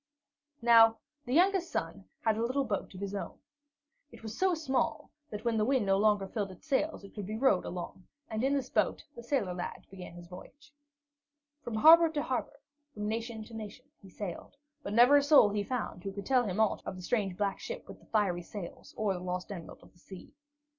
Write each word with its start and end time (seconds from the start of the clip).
Now 0.63 0.97
the 1.27 1.33
youngest 1.35 1.69
son 1.71 2.05
had 2.21 2.35
a 2.35 2.41
little 2.43 2.63
boat 2.65 2.91
of 2.95 2.99
his 3.01 3.13
own. 3.13 3.37
It 4.11 4.23
was 4.23 4.35
so 4.35 4.55
small 4.55 5.11
that, 5.29 5.45
when 5.45 5.57
the 5.57 5.63
wind 5.63 5.85
no 5.85 5.99
longer 5.99 6.27
filled 6.27 6.49
its 6.49 6.65
sails, 6.65 7.03
it 7.03 7.13
could 7.13 7.27
be 7.27 7.37
rowed 7.37 7.65
along, 7.65 8.07
and 8.27 8.43
in 8.43 8.55
this 8.55 8.67
boat 8.71 9.03
the 9.15 9.21
sailor 9.21 9.53
lad 9.53 9.85
began 9.91 10.13
his 10.15 10.25
voyage. 10.25 10.73
From 11.63 11.75
harbor 11.75 12.09
to 12.13 12.23
harbor, 12.23 12.59
from 12.95 13.07
nation 13.07 13.43
to 13.43 13.53
nation, 13.53 13.85
he 14.01 14.09
sailed, 14.09 14.55
but 14.81 14.93
never 14.93 15.17
a 15.17 15.21
soul 15.23 15.49
he 15.51 15.63
found 15.63 16.03
who 16.03 16.11
could 16.11 16.25
tell 16.25 16.45
him 16.45 16.59
aught 16.59 16.81
of 16.83 16.95
the 16.95 17.03
strange 17.03 17.37
black 17.37 17.59
ship 17.59 17.87
with 17.87 17.99
the 17.99 18.07
fiery 18.07 18.41
sails 18.41 18.95
or 18.97 19.13
the 19.13 19.19
lost 19.19 19.51
Emerald 19.51 19.83
of 19.83 19.93
the 19.93 19.99
Sea. 19.99 20.33